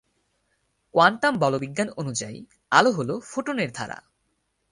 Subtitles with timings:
[0.93, 2.37] Quantum বলবিজ্ঞান অনুযায়ী,
[2.71, 3.97] আলো হলো ফোটনের ধারা।